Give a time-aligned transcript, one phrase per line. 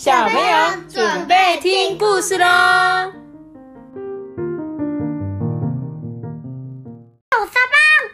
[0.00, 2.46] 小朋友准备听故事喽！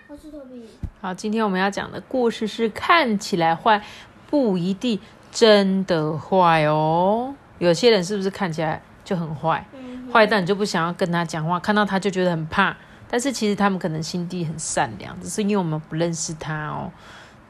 [0.08, 0.66] 我是托比。
[1.00, 3.80] 好，今天我们要讲的故事是看起来坏，
[4.28, 4.98] 不一定
[5.30, 7.32] 真的坏哦。
[7.58, 9.64] 有些人是不是看起来就很坏，
[10.12, 12.76] 坏到你就不想要跟他讲话，看到他就觉得很怕。
[13.08, 16.90] 但是其实他们可能心地很善良，只是因为我们不认识他哦。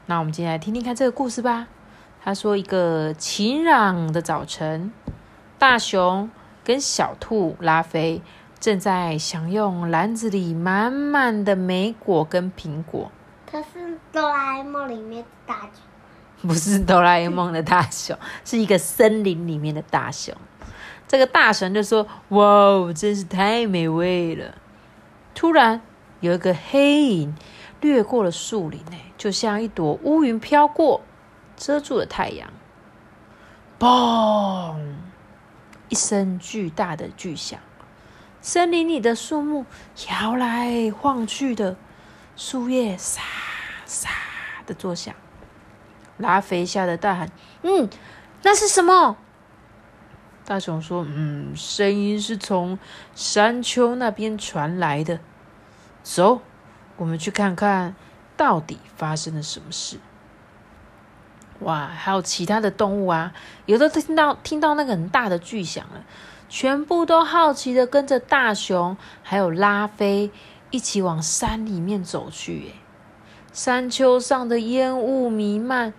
[0.05, 1.65] 那我们今天来听听看这个故事吧。
[2.27, 4.91] 他说：“一个晴朗的早晨，
[5.57, 6.29] 大熊
[6.61, 8.21] 跟小兔拉菲
[8.59, 13.09] 正在享用篮子里满满的莓果跟苹果。
[13.49, 15.81] 它是哆啦 A 梦里面的大熊，
[16.49, 20.35] 不是哆啦 A 梦的大熊，是一个森林里面的大熊。
[21.07, 24.53] 这个大熊就说：‘哇，真是太美味了！’
[25.33, 25.79] 突然
[26.19, 27.33] 有一个黑影
[27.79, 30.99] 掠过了树林，哎，就像一朵乌云飘过。”
[31.57, 32.49] 遮住了太阳，
[33.79, 34.77] 嘣！
[35.89, 37.59] 一声巨大的巨响，
[38.41, 39.65] 森林里的树木
[40.09, 41.75] 摇来晃去的，
[42.35, 43.21] 树叶沙
[43.85, 44.09] 沙
[44.67, 45.15] 的作响。
[46.17, 47.31] 拉菲吓得大喊
[47.63, 47.89] ：“嗯，
[48.43, 49.17] 那是什么？”
[50.45, 52.77] 大熊说：“嗯，声音是从
[53.15, 55.19] 山丘那边传来的。
[56.03, 56.41] 走，
[56.97, 57.95] 我们去看看
[58.35, 59.99] 到底发生了什么事。”
[61.59, 63.33] 哇，还有其他的动物啊，
[63.65, 66.03] 有的听到听到那个很大的巨响了，
[66.47, 70.29] 全部都好奇的跟着大熊还有拉菲
[70.69, 72.69] 一起往山里面走去。
[72.69, 72.79] 哎，
[73.51, 75.93] 山丘上的烟雾弥漫，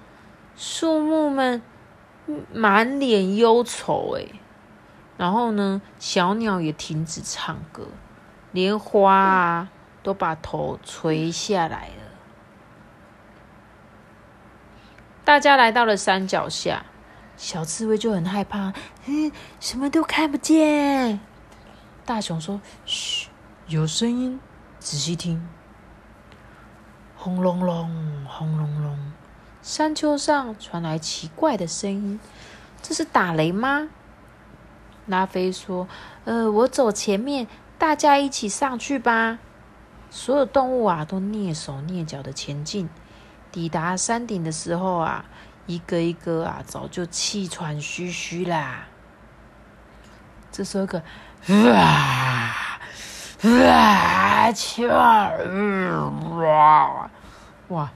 [0.57, 1.61] 树木们
[2.53, 4.17] 满脸忧愁。
[4.17, 4.27] 哎，
[5.17, 7.89] 然后呢，小鸟也停止唱歌，
[8.53, 9.69] 连花啊
[10.05, 12.08] 都把头垂下来了。
[15.29, 16.87] 大家来到了山脚下，
[17.37, 18.73] 小刺猬就很害怕，
[19.05, 21.21] 嗯，什么都看不见。
[22.07, 23.29] 大熊说：“嘘，
[23.67, 24.41] 有声音，
[24.79, 25.47] 仔细听。”
[27.15, 29.13] 轰隆隆，轰隆隆，
[29.61, 32.19] 山丘上传来奇怪的声音，
[32.81, 33.91] 这是打雷吗？
[35.05, 35.87] 拉菲说
[36.25, 37.47] ：“呃，我走前面，
[37.77, 39.39] 大家一起上去吧。”
[40.09, 42.89] 所有动物啊，都蹑手蹑脚的前进。
[43.59, 45.25] 抵达山顶的时候啊，
[45.67, 48.87] 一个一个啊，早就气喘吁吁啦。
[50.53, 51.03] 这时候，个
[51.49, 52.79] 哇
[53.43, 55.33] 哇气哇
[57.67, 57.91] 哇，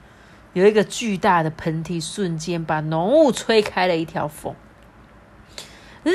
[0.51, 4.51] 有一个巨大的喷嚏，瞬间把浓雾吹开了一条缝。
[4.51, 6.11] 啊啊！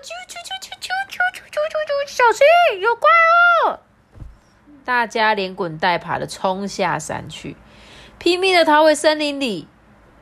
[0.00, 1.18] 啾啾啾啾啾啾
[1.50, 2.06] 啾啾啾！
[2.06, 2.46] 小心，
[2.80, 3.10] 有怪
[3.66, 3.80] 物！
[4.84, 7.56] 大家连滚带爬的冲下山去。
[8.20, 9.66] 拼命的逃回森林里，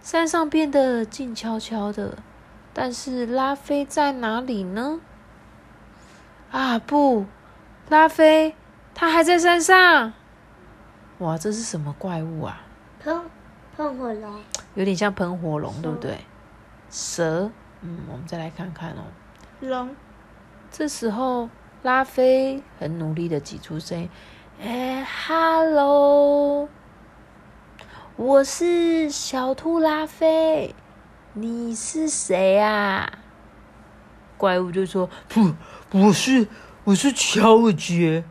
[0.00, 2.18] 山上变得静悄悄的。
[2.72, 5.00] 但是拉菲在哪里呢？
[6.52, 7.26] 啊，不，
[7.88, 8.54] 拉菲，
[8.94, 10.12] 他还在山上。
[11.18, 12.60] 哇，这是什么怪物啊？
[13.00, 13.20] 喷
[13.76, 14.40] 喷火龙，
[14.76, 16.18] 有点像喷火龙，对不对？
[16.88, 17.50] 蛇，
[17.80, 19.02] 嗯，我们再来看看哦。
[19.58, 19.96] 龙。
[20.70, 21.50] 这时候，
[21.82, 24.08] 拉菲很努力的挤出声音
[24.62, 26.68] ：“哎，Hello。”
[28.18, 30.74] 我是小兔拉菲，
[31.34, 33.12] 你是谁啊？
[34.36, 35.54] 怪物就说：“不，
[35.92, 36.48] 我是
[36.82, 38.24] 我是乔尔杰，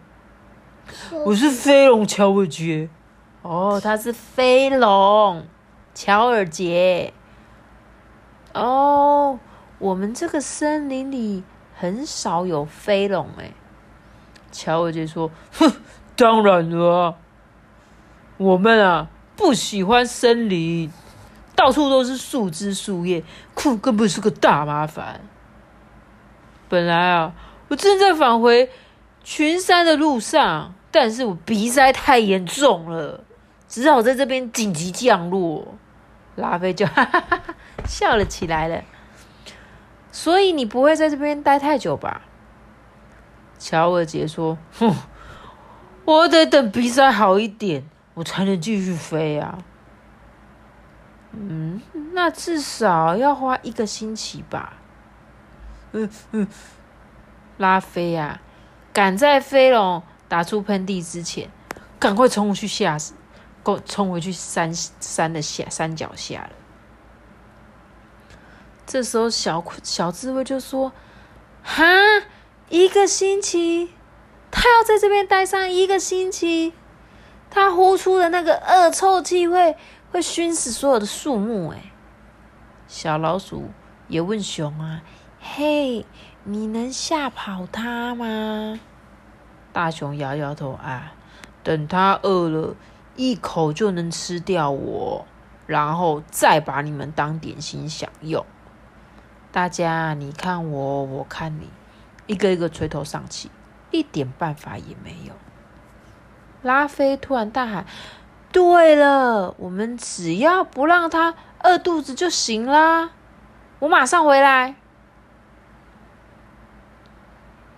[1.24, 2.90] 我是飞龙乔尔杰。”
[3.44, 5.46] 哦，他是飞龙
[5.94, 7.14] 乔尔杰。
[8.54, 9.40] 哦，
[9.80, 13.54] 我们这个森林里很少有飞龙哎。
[14.52, 15.72] 乔尔杰说：“哼，
[16.18, 17.16] 当然了，
[18.36, 20.92] 我们啊。”不喜欢森林，
[21.56, 25.22] 到处都是树枝树叶，酷根本是个大麻烦。
[26.68, 27.34] 本来啊，
[27.70, 28.70] 我正在返回
[29.24, 33.24] 群山的路上，但是我鼻塞太严重了，
[33.70, 35.76] 只好在这边紧急降落。
[36.36, 37.56] 拉菲就哈哈哈哈
[37.86, 38.84] 笑了起来了。
[40.12, 42.24] 所以你不会在这边待太久吧？
[43.60, 44.96] 乔尔杰说：“哼，
[46.06, 47.88] 我得等鼻塞好一点。”
[48.18, 49.60] 我才能继续飞啊！
[51.34, 51.80] 嗯，
[52.14, 54.74] 那至少要花一个星期吧。
[55.92, 56.48] 嗯嗯，
[57.58, 58.42] 拉菲呀，
[58.92, 61.52] 赶在飞龙打出喷嚏之前，
[62.00, 62.98] 赶快冲去下，
[63.64, 66.50] 冲冲回去山山的下山脚下了。
[68.88, 70.92] 这时候，小小智慧就说
[71.62, 71.86] ：“哈，
[72.70, 73.92] 一个星期，
[74.50, 76.74] 他要在这边待上一个星期。”
[77.50, 79.76] 它呼出的那个恶臭气会
[80.12, 81.92] 会熏死所有的树木，哎，
[82.88, 83.70] 小老鼠
[84.08, 85.02] 也问熊啊
[85.40, 86.06] ：“嘿，
[86.44, 88.80] 你能吓跑它吗？”
[89.74, 91.14] 大熊摇摇头啊，
[91.64, 92.76] 等它饿了，
[93.16, 95.26] 一口就能吃掉我，
[95.66, 98.46] 然后再把你们当点心享用。
[99.52, 101.70] 大家你看我，我看你，
[102.28, 103.50] 一个一个垂头丧气，
[103.92, 105.34] 一点办法也没有。
[106.68, 107.86] 拉菲突然大喊
[108.52, 111.34] ：“对了，我们只要不让它
[111.64, 113.10] 饿肚子就行啦！
[113.80, 114.76] 我马上回来。”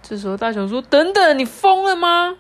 [0.02, 2.36] 这时候，大熊说：“等等，你疯了吗？”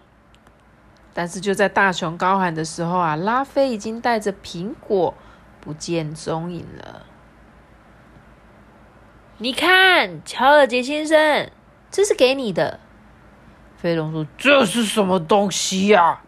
[1.13, 5.13] 但是就在大熊高喊的时候啊，拉菲已经带着苹果
[5.61, 7.05] 不见踪影了。
[9.37, 11.49] 你看，乔尔杰先生，
[11.91, 12.79] 这是给你的。
[13.77, 16.21] 飞龙说：“这是什么东西呀？”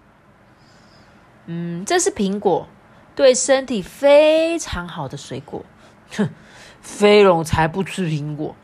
[1.53, 2.65] 嗯，这是苹果，
[3.13, 5.65] 对身体非常好的水果。
[6.15, 6.30] 哼，
[6.80, 8.56] 飞龙才不吃苹果，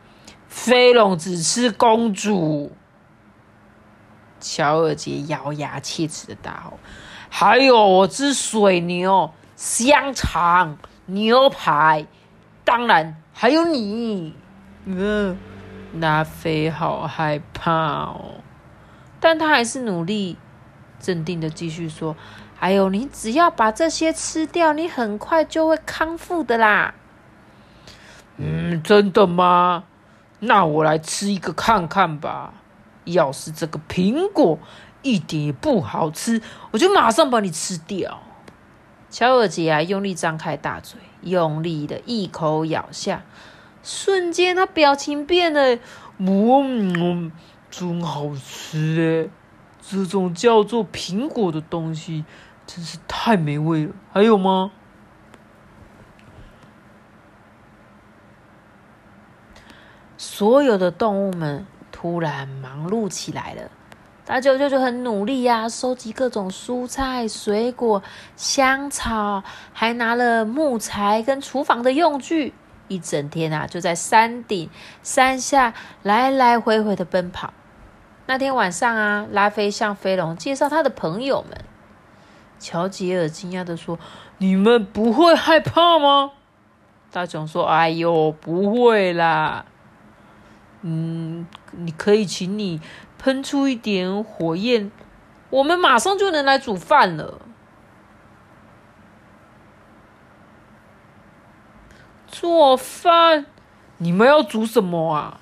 [0.47, 2.71] 飞龙只吃公主。
[4.39, 6.79] 乔尔杰咬牙切齿的大吼
[7.29, 12.07] ：“还有，我吃水牛、香肠、牛排，
[12.63, 14.33] 当然还有你。”
[14.85, 15.37] 嗯，
[15.95, 17.73] 拉菲好害怕
[18.03, 18.35] 哦，
[19.19, 20.37] 但他还是努力
[21.01, 22.15] 镇定的继续说。
[22.59, 26.95] 还有，你只要把这些吃掉，你很快就会康复的啦。
[28.37, 29.83] 嗯，真的吗？
[30.39, 32.53] 那我来吃一个看看吧。
[33.05, 34.59] 要是这个苹果
[35.01, 38.19] 一点也不好吃，我就马上把你吃掉。
[39.09, 43.23] 乔尔杰啊，用力张开大嘴，用力的一口咬下，
[43.81, 45.79] 瞬间他表情变了，
[46.17, 47.31] 嗯，
[47.71, 49.29] 真好吃诶！
[49.89, 52.25] 这种叫做苹果的东西。
[52.67, 53.93] 真是太美味了！
[54.11, 54.71] 还有吗？
[60.17, 63.71] 所有的动物们突然忙碌起来了。
[64.25, 68.03] 大舅舅就很努力呀，收集各种蔬菜、水果、
[68.35, 69.41] 香草，
[69.71, 72.53] 还拿了木材跟厨房的用具，
[72.89, 74.69] 一整天啊就在山顶、
[75.01, 75.73] 山下
[76.03, 77.53] 来来回回的奔跑。
[78.25, 81.63] 那天晚上啊，拉菲向飞龙介绍他的朋友们。
[82.59, 83.99] 乔杰尔惊讶的说
[84.39, 86.31] ：“你们不会害怕吗？”
[87.11, 89.65] 大熊说：“哎呦，不会啦。
[90.81, 92.81] 嗯，你可以请你
[93.17, 94.91] 喷出一点火焰，
[95.49, 97.41] 我们马上就能来煮饭了。”
[102.27, 103.45] 做饭？
[103.97, 105.39] 你们要煮什么啊？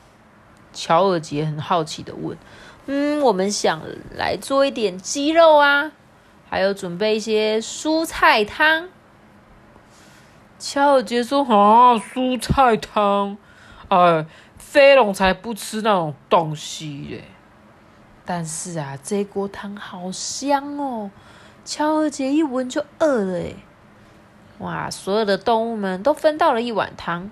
[0.72, 2.38] 乔尔杰很好奇的问。
[2.88, 3.82] “嗯，我们想
[4.16, 5.92] 来做一点鸡肉啊。”
[6.56, 8.88] 还有准备一些蔬菜汤。
[10.57, 13.38] 乔尔杰说：“啊，蔬菜汤，
[13.90, 14.25] 哎，
[14.57, 17.25] 飞龙才不吃那种东西嘞。
[18.24, 21.12] 但是啊，这锅汤好香哦！
[21.66, 23.56] 乔尔杰一闻就饿了哎。
[24.60, 27.30] 哇，所有的动物们都分到了一碗汤。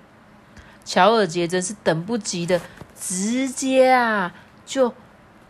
[0.84, 2.60] 乔尔杰真是等不及的，
[2.94, 4.34] 直接啊
[4.66, 4.92] 就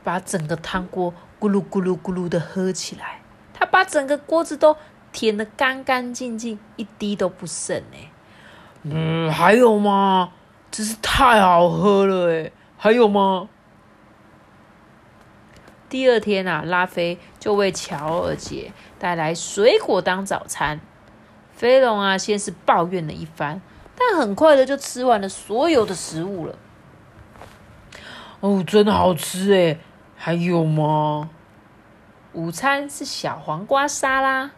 [0.05, 3.23] 把整个汤锅咕噜咕噜咕噜的喝起来。
[3.55, 4.77] 他把整个锅子都
[5.12, 8.11] 舔得干干净净，一滴都不剩哎。
[8.83, 10.33] 嗯，还有吗？
[10.71, 12.50] 真是太好喝了哎！
[12.76, 13.49] 还有吗？
[15.88, 20.81] 第二天啊，拉菲就为乔尔姐带来水果当早餐。
[21.52, 23.62] 飞龙啊，先是抱怨了一番，
[23.97, 26.59] 但很快的就吃完了所有的食物了。
[28.40, 29.78] 哦，真好吃哎！
[30.17, 31.31] 还有吗？
[32.35, 34.50] 午餐是小黄瓜沙拉，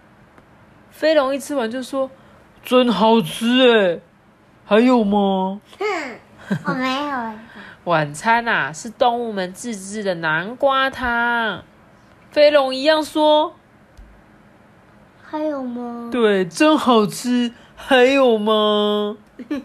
[0.90, 2.10] 飞龙一吃完就说
[2.64, 4.00] ：“真好吃哎！”
[4.64, 5.60] 还有吗？
[6.64, 7.32] 我没有。
[7.84, 11.62] 晚餐啊是动物们自制的南瓜汤，
[12.30, 13.54] 飞龙一样说
[15.22, 17.52] ：“还有吗？”对，真好吃。
[17.76, 19.18] 还有吗？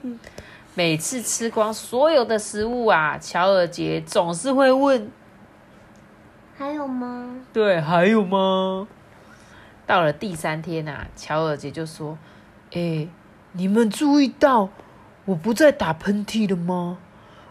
[0.75, 5.09] 每次吃光所有的食物啊，乔尔杰总是会问。
[6.61, 7.37] 还有吗？
[7.51, 8.87] 对，还有吗？
[9.87, 12.19] 到了第三天呐，乔尔杰就说
[12.71, 13.07] ：“哎，
[13.53, 14.69] 你们注意到
[15.25, 16.99] 我不再打喷嚏了吗？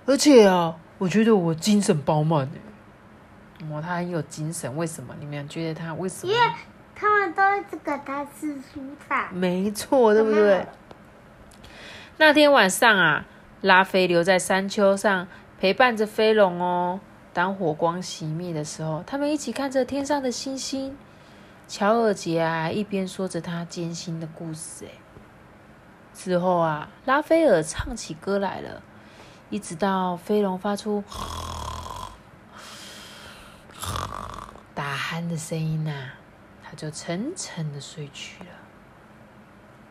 [0.07, 3.67] 而且啊，我觉得我精神饱满哎。
[3.69, 5.12] 哇，他很有精神，为什么？
[5.19, 6.33] 你们觉得他为什么？
[6.33, 6.47] 因为
[6.95, 9.29] 他们都一直给他吃蔬菜。
[9.33, 10.64] 没错，对不对？
[12.19, 13.26] 那天晚上啊，
[13.61, 15.26] 拉菲留在山丘上
[15.59, 17.00] 陪伴着飞龙哦。
[17.32, 20.96] 当火光熄灭的时候，他们一起看着天上的星星。
[21.68, 24.87] 乔尔杰啊，一边说着他艰辛的故事。
[24.87, 24.90] 哎，
[26.12, 28.82] 之后啊，拉斐尔唱起歌来了。
[29.50, 31.02] 一直到飞龙发出
[34.75, 36.10] 打鼾的声音呐、
[36.62, 38.50] 他就沉沉的睡去了。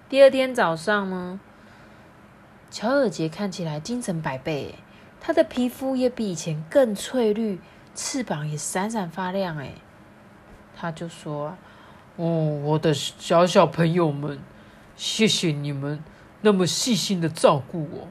[0.08, 1.40] 第二天早上呢，
[2.72, 4.76] 乔尔杰看起来精神百倍，
[5.20, 7.60] 哎，他的皮肤也比以前更翠绿，
[7.94, 9.74] 翅膀也闪闪发亮，哎，
[10.76, 11.56] 他就说
[12.18, 12.26] ：“哦，
[12.64, 14.40] 我的小小朋友们，
[14.96, 16.04] 谢谢你们
[16.42, 18.08] 那么细心的照顾我。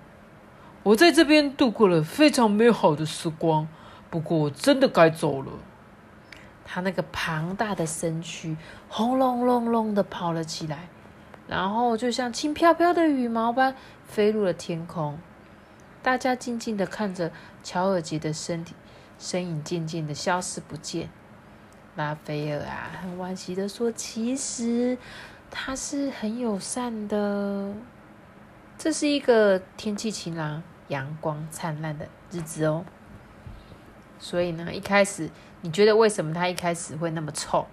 [0.85, 3.69] 我在这边度过了非常美好的时光，
[4.09, 5.53] 不过我真的该走了。
[6.65, 8.57] 他那个庞大的身躯
[8.89, 10.89] 轰隆隆隆的跑了起来，
[11.49, 13.75] 然后就像轻飘飘的羽毛般
[14.07, 15.19] 飞入了天空。
[16.09, 17.31] 大家静静的看着
[17.63, 18.75] 乔尔杰的身体
[19.19, 21.11] 身影渐渐的消失不见。
[21.97, 24.97] 拉斐尔啊，很惋惜的说：“其实
[25.51, 27.75] 他是很友善的。
[28.79, 32.87] 这是一个天气晴朗、阳光灿烂的日子哦。
[34.19, 35.29] 所以呢，一开始
[35.61, 37.67] 你觉得为什么他一开始会那么臭？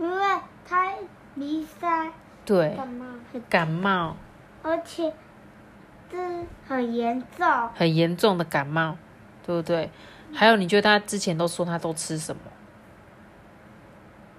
[0.00, 0.92] 因为他
[1.36, 2.12] 鼻塞
[2.44, 3.06] 对，感冒，
[3.48, 4.16] 感冒，
[4.64, 5.12] 而且
[6.14, 7.46] 这很严重。
[7.74, 8.96] 很严重的感冒，
[9.44, 9.90] 对不对？
[10.32, 12.42] 还有，你觉得他之前都说他都吃什么？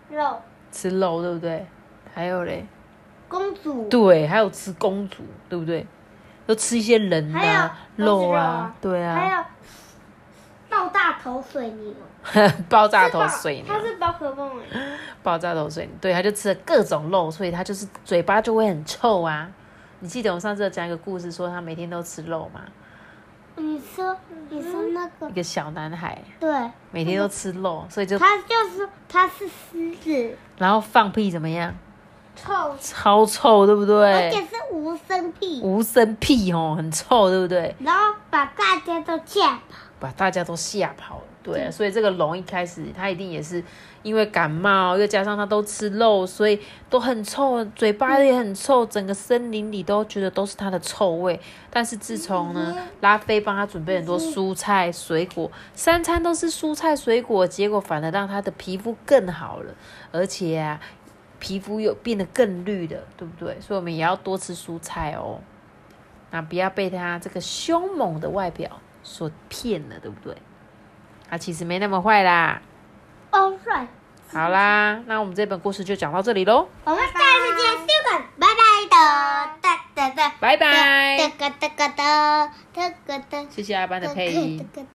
[0.10, 0.42] 肉
[0.72, 1.66] 吃肉，对不对？
[2.14, 2.66] 还有嘞，
[3.28, 5.86] 公主，对，还有吃公主，对不对？
[6.46, 9.44] 都吃一些人啊、肉肉啊啊，对啊，还有
[10.70, 11.96] 爆炸头水泥，
[12.70, 14.80] 爆炸头水牛它，是宝可梦哎，
[15.24, 19.50] 爆炸头水牛，对，他就吃了各种肉，所以他就是嘴巴就会很臭啊。
[20.06, 22.62] 你记得我上次有讲一个故事，说他每天都吃肉吗？
[23.56, 24.16] 你说
[24.52, 31.74] 你说那个一个小男孩对，每天都吃肉，所以就他就是他是狮子，然后放屁怎么样？
[32.36, 34.32] 臭，超臭，对不对而？
[34.32, 37.76] 且是无声屁，无声屁哦，很臭，对不对？
[37.80, 39.58] 然后把大家都吓跑。
[40.06, 41.24] 把大家都吓跑了。
[41.42, 43.64] 对啊，所以这个龙一开始它一定也是
[44.02, 46.60] 因为感冒，又加上它都吃肉，所以
[46.90, 51.40] 都很臭，嘴巴也很臭，整个森林里都觉得都是它的臭味。
[51.70, 59.74] 但是自从呢，拉菲帮他准备很多蔬菜水果，三餐都是蔬菜水果，结果反而让他的皮肤更好了，
[60.12, 60.80] 而且啊，
[61.40, 63.56] 皮肤又变得更绿了，对不对？
[63.62, 65.40] 所以我们也要多吃蔬菜哦。
[66.32, 70.36] 那不要被它这个凶猛的外表说骗了，对不对？
[71.30, 72.62] 他其实没那么坏啦。
[73.32, 73.88] 哦，帅。
[74.34, 76.68] 好啦，那我们这本故事就讲到这里喽。
[76.84, 77.88] 我们下一次再见，
[78.40, 78.56] 拜拜
[78.90, 78.96] 的
[79.62, 80.34] 哒哒哒。
[80.40, 81.18] 拜拜。
[81.18, 81.88] 哒哒哒哒
[82.74, 83.46] 哒哒哒。
[83.50, 84.68] 谢谢阿班的配音。